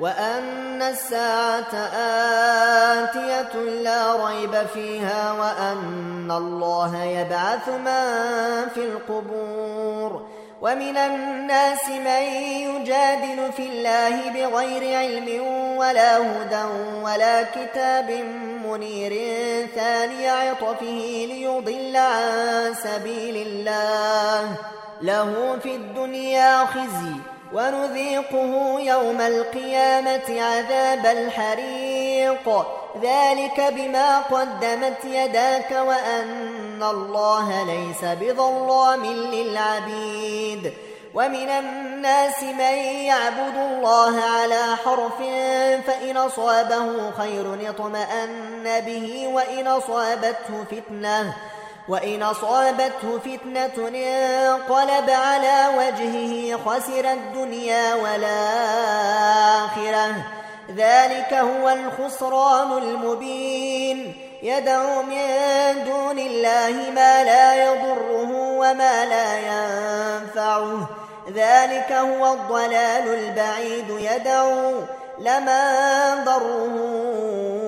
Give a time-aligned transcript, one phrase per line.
[0.00, 1.74] وأن الساعة
[3.04, 10.26] آتية لا ريب فيها وأن الله يبعث من في القبور.
[10.62, 12.22] ومن الناس من
[12.68, 16.64] يجادل في الله بغير علم ولا هدى
[17.02, 18.10] ولا كتاب
[18.64, 19.12] منير
[19.74, 24.56] ثاني عطفه ليضل عن سبيل الله.
[25.02, 32.66] له في الدنيا خزي ونذيقه يوم القيامة عذاب الحريق.
[33.02, 40.72] ذلك بما قدمت يداك وأن الله ليس بظلام للعبيد.
[41.14, 42.74] ومن الناس من
[43.10, 45.18] يعبد الله على حرف
[45.86, 51.34] فإن أصابه خير اطمأن به وإن أصابته فتنة.
[51.88, 58.26] وإن أصابته فتنة انقلب على وجهه خسر الدنيا والآخرة.
[60.76, 64.14] ذلك هو الخسران المبين.
[64.42, 65.24] يدعو من
[65.84, 70.88] دون الله ما لا يضره وما لا ينفعه.
[71.34, 73.90] ذلك هو الضلال البعيد.
[73.90, 74.72] يدعو
[75.18, 77.67] لمن ضره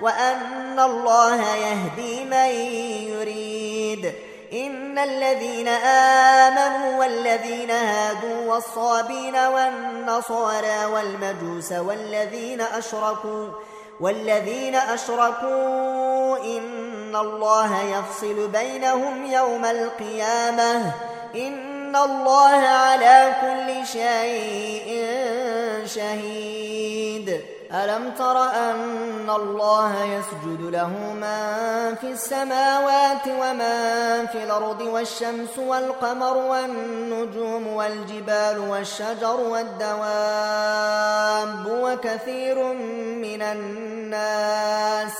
[0.00, 2.48] وأن الله يهدي من
[3.12, 4.12] يريد.
[4.52, 13.48] إن الذين آمنوا والذين هادوا والصابين والنصارى والمجوس والذين أشركوا
[14.00, 20.92] والذين أشركوا إن الله يفصل بينهم يوم القيامة.
[21.34, 25.06] إن الله على كل شيء
[25.86, 27.55] شهيد.
[27.72, 37.66] ألم تر أن الله يسجد له من في السماوات ومن في الأرض والشمس والقمر والنجوم
[37.66, 40.06] والجبال والشجر والدواب
[41.66, 42.62] وكثير
[43.22, 45.12] من الناس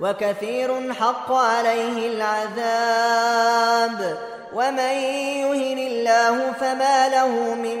[0.00, 4.18] وكثير حق عليه العذاب
[4.54, 7.78] ومن يهن الله فما له من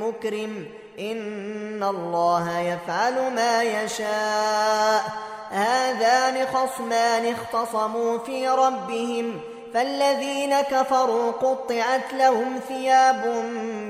[0.00, 0.66] مكرم
[0.98, 5.26] إن الله يفعل ما يشاء.
[5.50, 9.40] هذان خصمان اختصموا في ربهم
[9.74, 13.26] فالذين كفروا قطعت لهم ثياب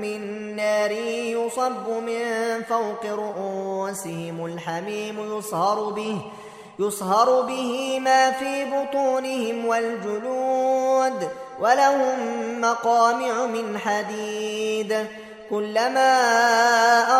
[0.01, 2.23] من نار يصب من
[2.69, 6.21] فوق رؤوسهم الحميم يصهر به
[6.79, 12.17] يصهر به ما في بطونهم والجلود ولهم
[12.61, 15.07] مقامع من حديد.
[15.49, 16.13] كلما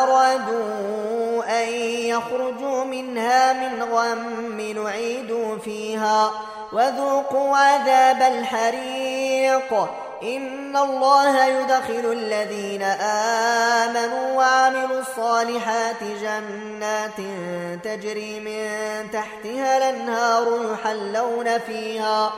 [0.03, 1.69] أرادوا أن
[2.03, 6.31] يخرجوا منها من غم نعيدوا فيها.
[6.73, 9.87] وذوقوا عذاب الحريق.
[10.23, 17.17] إن الله يدخل الذين آمنوا وعملوا الصالحات جنات
[17.83, 18.67] تجري من
[19.11, 22.31] تحتها الأنهار يحلون فيها.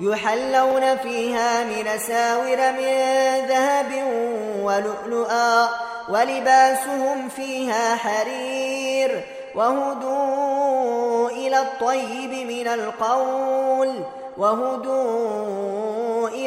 [0.00, 2.96] يحلون فيها من ساور من
[3.48, 3.92] ذهب
[4.62, 5.68] ولؤلؤا
[6.08, 9.24] ولباسهم فيها حرير
[9.54, 14.04] وهدوا إلى الطيب من القول
[14.38, 15.83] وهدوا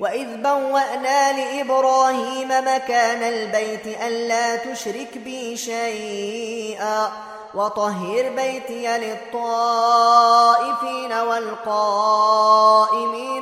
[0.00, 7.12] وإذ بوأنا لإبراهيم مكان البيت ألا تشرك بي شيئا
[7.54, 10.32] وطهر بيتي للطائفين
[11.12, 12.66] والقائمين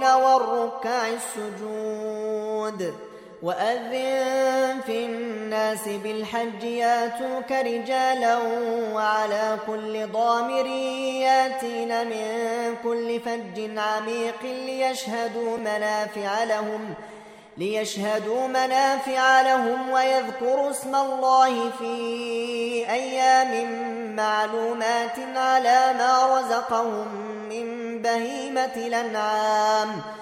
[0.04, 2.94] والركع السجود
[3.42, 8.38] وأذن في الناس بالحج ياتوك رجالا
[8.94, 10.66] وعلى كل ضامر
[11.26, 12.26] ياتين من
[12.82, 16.94] كل فج عميق ليشهدوا منافع لهم
[17.58, 21.94] ليشهدوا منافع لهم ويذكروا اسم الله في
[22.90, 23.52] أيام
[24.16, 27.06] معلومات على ما رزقهم
[27.50, 30.21] من بهيمة الأنعام.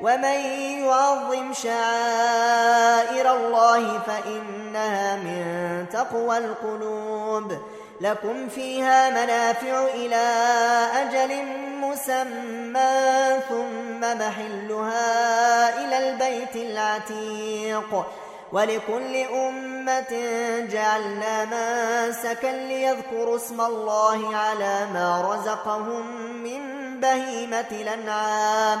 [0.00, 0.38] ومن
[0.84, 7.52] يعظم شعائر الله فإنها من تقوى القلوب
[8.00, 10.26] لكم فيها منافع إلى
[10.94, 11.44] أجل
[11.80, 18.06] مسمى ثم محلها إلى البيت العتيق
[18.52, 20.12] ولكل أمة
[20.70, 26.06] جعلنا منسكا ليذكروا اسم الله على ما رزقهم
[26.42, 26.60] من
[27.00, 28.80] بهيمة الأنعام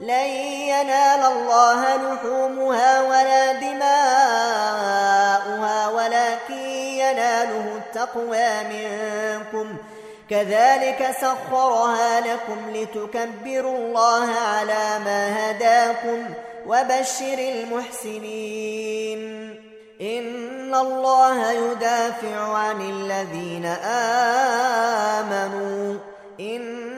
[0.00, 0.26] لن
[0.68, 3.88] ينال الله لحومها ولا دماؤها
[5.88, 9.76] ولكن يناله التقوى منكم.
[10.30, 16.24] كذلك سخرها لكم لتكبروا الله على ما هداكم
[16.66, 19.20] وبشر المحسنين.
[20.00, 23.66] إن الله يدافع عن الذين
[25.26, 25.94] آمنوا.
[26.40, 26.97] إن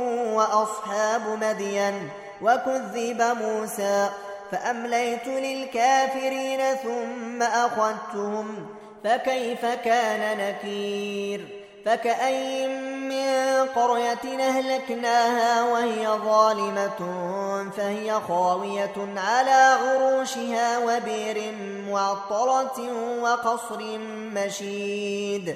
[0.31, 2.09] وأصحاب مدين
[2.41, 4.09] وكذب موسى
[4.51, 8.65] فأمليت للكافرين ثم أخذتهم
[9.03, 16.99] فكيف كان نكير؟ فكأي من قرية أهلكناها وهي ظالمة
[17.77, 21.55] فهي خاوية على عروشها وبير
[21.89, 22.81] معطرة
[23.21, 23.97] وقصر
[24.35, 25.55] مشيد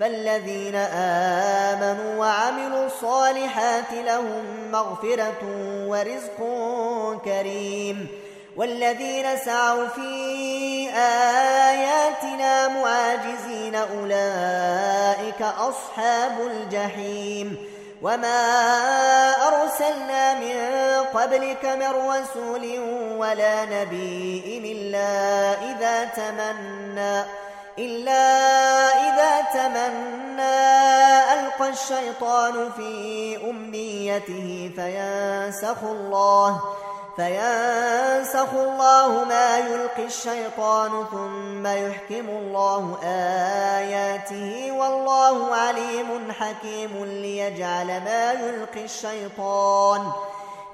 [0.00, 0.74] فالذين
[1.74, 5.42] آمنوا وعملوا الصالحات لهم مغفرة
[5.86, 6.38] ورزق
[7.24, 8.08] كريم
[8.56, 10.10] والذين سعوا في
[11.70, 17.56] آياتنا معاجزين أولئك أصحاب الجحيم
[18.02, 18.42] وما
[19.48, 20.56] أرسلنا من
[21.14, 22.78] قبلك من رسول
[23.18, 25.08] ولا نبي إلا
[25.52, 27.24] إذا تمنى
[27.78, 28.55] إلا
[31.76, 36.60] الشيطان في أمنيته فينسخ الله
[37.16, 42.98] فينسخ الله ما يلقي الشيطان ثم يحكم الله
[43.78, 50.12] آياته والله عليم حكيم ليجعل ما يلقي الشيطان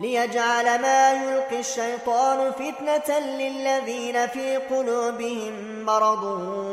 [0.00, 6.24] ليجعل ما يلقي الشيطان فتنة للذين في قلوبهم مرض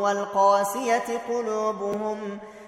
[0.02, 2.40] والقاسية قلوبهم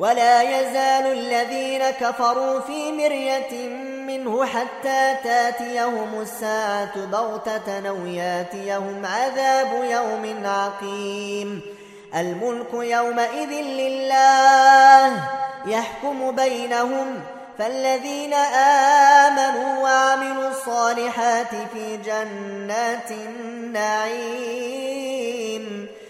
[0.00, 3.68] ولا يزال الذين كفروا في مرية
[4.06, 11.60] منه حتى تاتيهم الساعة بغتة أو ياتيهم عذاب يوم عقيم.
[12.14, 15.24] الملك يومئذ لله
[15.66, 17.20] يحكم بينهم
[17.58, 18.34] فالذين
[19.24, 24.89] آمنوا وعملوا الصالحات في جنات النعيم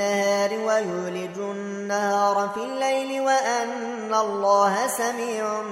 [0.00, 5.62] ويولج النهار في الليل وأن الله سميع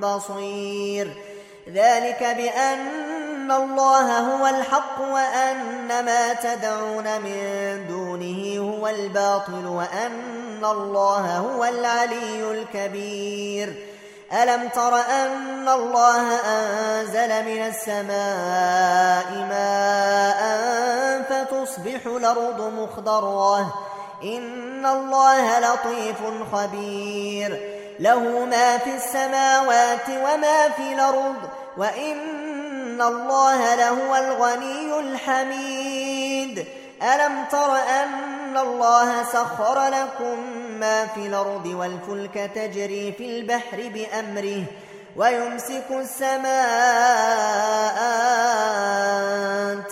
[0.00, 1.08] بصير.
[1.68, 11.64] ذلك بأن الله هو الحق وأن ما تدعون من دونه هو الباطل وأن الله هو
[11.64, 13.86] العلي الكبير.
[14.32, 20.40] ألم تر أن الله أنزل من السماء ماء
[21.76, 23.74] فتصبح الأرض مخضرة.
[24.22, 26.16] إن الله لطيف
[26.52, 27.76] خبير.
[28.00, 31.36] له ما في السماوات وما في الأرض
[31.76, 36.66] وإن الله لهو الغني الحميد.
[37.02, 40.38] ألم تر أن الله سخر لكم
[40.80, 44.64] ما في الأرض والفلك تجري في البحر بأمره
[45.16, 46.46] ويمسك السماء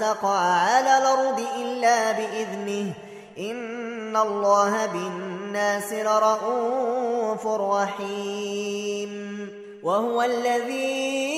[0.05, 2.93] تقع على الأرض إلا بإذنه.
[3.39, 9.49] إن الله بالناس لرؤوف رحيم.
[9.83, 11.35] وهو الذي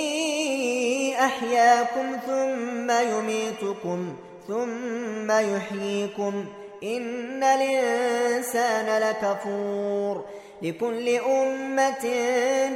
[1.21, 4.17] أحياكم ثم يميتكم
[4.49, 6.45] ثم يحييكم.
[6.83, 10.25] إن الإنسان لكفور.
[10.63, 12.05] لكل أمة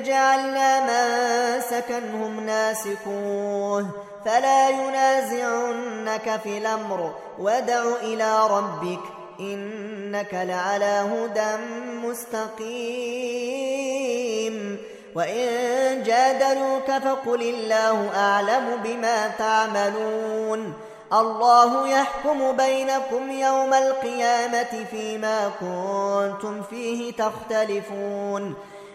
[0.05, 3.87] جعلنا ما سكنهم ناسكوه.
[4.25, 9.01] فلا ينازعنك في الأمر ودع إلى ربك
[9.41, 11.57] إنك لعلى هدى
[12.07, 13.41] مستقيم.
[15.15, 20.75] وإن جادلوك فقل الله أعلم بما تعملون.
[21.13, 28.55] الله يحكم بينكم يوم القيامة فيما كنتم فيه تختلفون.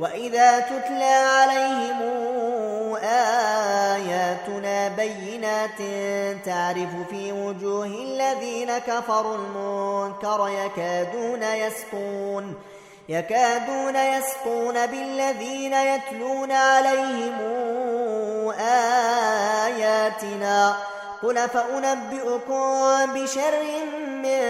[0.00, 2.02] وإذا تتلى عليهم
[3.96, 5.78] آياتنا بينات
[6.44, 12.54] تعرف في وجوه الذين كفروا المنكر يكادون يسقون
[13.08, 17.38] يكادون يسقون بالذين يتلون عليهم
[19.66, 20.76] آياتنا
[21.22, 23.52] قل فأنبئكم بشر
[24.22, 24.40] من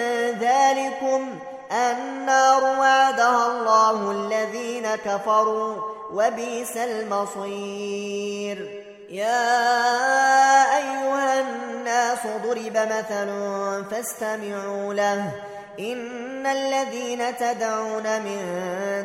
[0.41, 1.39] ذلكم
[1.73, 5.77] النار وعدها الله الذين كفروا
[6.13, 8.59] وبئس المصير.
[9.11, 9.57] يا
[10.77, 13.29] أيها الناس ضرب مثل
[13.91, 15.31] فاستمعوا له.
[15.81, 18.41] إن الذين تدعون من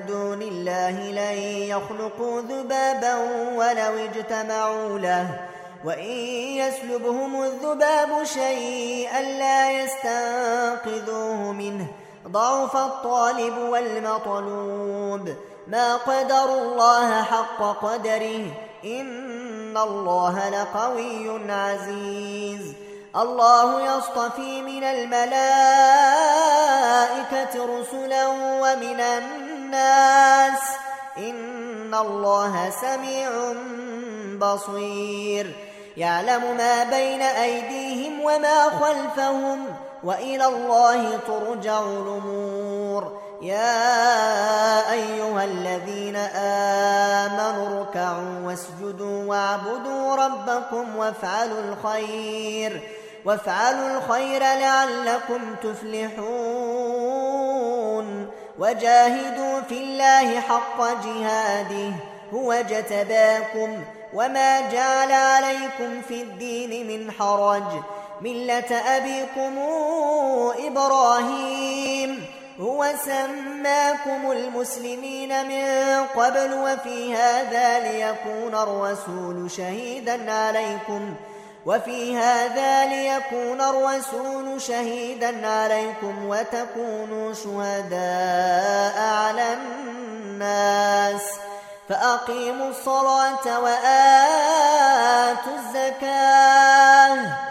[0.07, 1.37] دون الله لن
[1.69, 3.15] يخلقوا ذبابا
[3.55, 5.27] ولو اجتمعوا له.
[5.85, 6.13] وإن
[6.61, 11.87] يسلبهم الذباب شيئا لا يستنقذوه منه.
[12.31, 15.35] ضعف الطالب والمطلوب.
[15.67, 18.45] ما قدر الله حق قدره.
[18.85, 22.73] إن الله لقوي عزيز.
[23.15, 25.35] الله يصطفي من الملائكة
[27.79, 30.59] رسلا ومن الناس.
[31.17, 33.29] إن الله سميع
[34.39, 35.55] بصير.
[35.97, 39.65] يعلم ما بين أيديهم وما خلفهم.
[40.03, 43.21] وإلى الله ترجع الأمور.
[43.41, 52.81] يا أيها الذين آمنوا اركعوا واسجدوا واعبدوا ربكم وافعلوا الخير
[53.25, 56.21] وافعلوا الخير لعلكم تفلحون.
[58.59, 61.93] وجاهدوا في الله حق جهاده
[62.33, 63.83] هو جتباكم
[64.13, 67.81] وما جعل عليكم في الدين من حرج.
[68.21, 69.59] ملة أبيكم
[70.67, 72.25] إبراهيم
[72.59, 81.15] هو سماكم المسلمين من قبل وفي هذا ليكون الرسول شهيدا عليكم
[81.65, 91.21] وفي هذا ليكون الرسول شهيدا عليكم وتكونوا شهداء على الناس
[91.89, 97.50] فأقيموا الصلاة وآتوا الزكاة